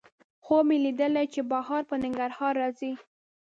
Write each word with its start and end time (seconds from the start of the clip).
خوب 0.43 0.63
مې 0.67 0.77
لیدلی 0.85 1.25
چې 1.33 1.41
بهار 1.51 1.81
په 1.89 1.95
ننګرهار 2.03 2.53
راځي 2.61 2.91